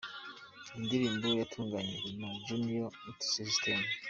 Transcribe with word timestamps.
Iyi 0.73 0.79
ndirimbo 0.85 1.25
yatunganyijwe 1.39 2.09
na 2.21 2.29
Junior 2.45 2.89
Multisystem. 3.01 3.79